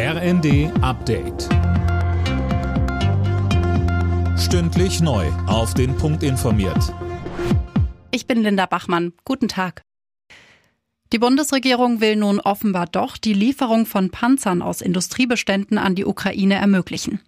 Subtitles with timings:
[0.00, 1.48] RND Update.
[4.38, 5.26] Stündlich neu.
[5.48, 6.94] Auf den Punkt informiert.
[8.12, 9.12] Ich bin Linda Bachmann.
[9.24, 9.82] Guten Tag.
[11.12, 16.54] Die Bundesregierung will nun offenbar doch die Lieferung von Panzern aus Industriebeständen an die Ukraine
[16.54, 17.18] ermöglichen.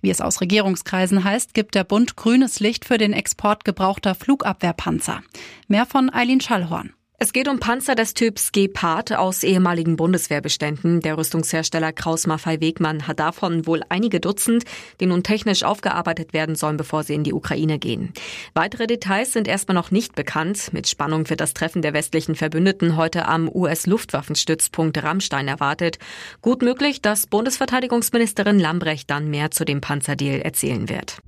[0.00, 5.20] Wie es aus Regierungskreisen heißt, gibt der Bund grünes Licht für den Export gebrauchter Flugabwehrpanzer.
[5.66, 6.92] Mehr von Eileen Schallhorn.
[7.22, 11.00] Es geht um Panzer des Typs Gepard aus ehemaligen Bundeswehrbeständen.
[11.00, 14.64] Der Rüstungshersteller Kraus-Maffei-Wegmann hat davon wohl einige Dutzend,
[15.00, 18.14] die nun technisch aufgearbeitet werden sollen, bevor sie in die Ukraine gehen.
[18.54, 20.72] Weitere Details sind erstmal noch nicht bekannt.
[20.72, 25.98] Mit Spannung wird das Treffen der westlichen Verbündeten heute am US-Luftwaffenstützpunkt Rammstein erwartet.
[26.40, 31.20] Gut möglich, dass Bundesverteidigungsministerin Lambrecht dann mehr zu dem Panzerdeal erzählen wird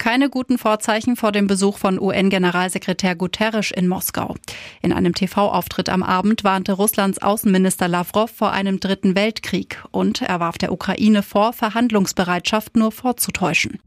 [0.00, 4.34] keine guten Vorzeichen vor dem Besuch von UN-Generalsekretär Guterres in Moskau.
[4.80, 10.40] In einem TV-Auftritt am Abend warnte Russlands Außenminister Lavrov vor einem dritten Weltkrieg und er
[10.40, 13.78] warf der Ukraine vor, Verhandlungsbereitschaft nur vorzutäuschen.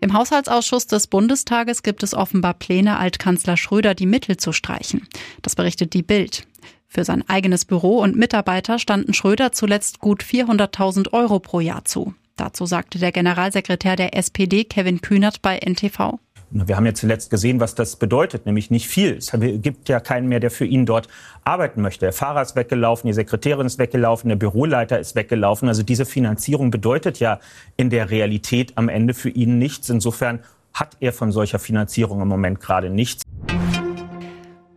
[0.00, 5.06] Im Haushaltsausschuss des Bundestages gibt es offenbar Pläne, Altkanzler Schröder die Mittel zu streichen.
[5.42, 6.46] Das berichtet die Bild.
[6.88, 12.14] Für sein eigenes Büro und Mitarbeiter standen Schröder zuletzt gut 400.000 Euro pro Jahr zu.
[12.36, 16.18] Dazu sagte der Generalsekretär der SPD, Kevin Kühnert, bei NTV.
[16.50, 19.16] Wir haben ja zuletzt gesehen, was das bedeutet, nämlich nicht viel.
[19.16, 21.08] Es gibt ja keinen mehr, der für ihn dort
[21.44, 22.06] arbeiten möchte.
[22.06, 25.68] Der Fahrer ist weggelaufen, die Sekretärin ist weggelaufen, der Büroleiter ist weggelaufen.
[25.68, 27.40] Also diese Finanzierung bedeutet ja
[27.76, 29.90] in der Realität am Ende für ihn nichts.
[29.90, 30.40] Insofern
[30.72, 33.22] hat er von solcher Finanzierung im Moment gerade nichts.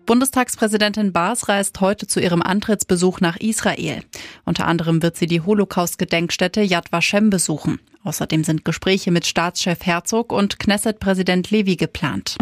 [0.09, 4.01] Bundestagspräsidentin Baas reist heute zu ihrem Antrittsbesuch nach Israel.
[4.43, 7.79] Unter anderem wird sie die Holocaust-Gedenkstätte Yad Vashem besuchen.
[8.03, 12.37] Außerdem sind Gespräche mit Staatschef Herzog und Knesset-Präsident Levy geplant.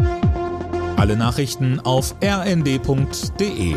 [0.96, 3.76] Alle Nachrichten auf rnd.de